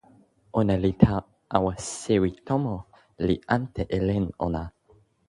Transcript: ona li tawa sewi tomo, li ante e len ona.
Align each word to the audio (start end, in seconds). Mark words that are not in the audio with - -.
ona 0.59 0.75
li 0.83 0.91
tawa 1.49 1.73
sewi 1.99 2.29
tomo, 2.47 2.75
li 3.25 3.35
ante 3.55 3.81
e 3.97 3.99
len 4.07 4.25
ona. 4.45 4.63